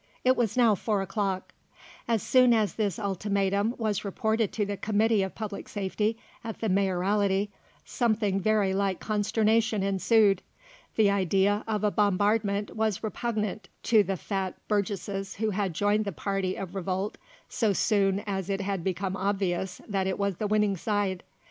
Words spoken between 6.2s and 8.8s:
at the Mayoralty, something very